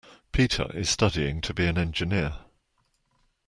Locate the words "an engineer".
1.67-2.37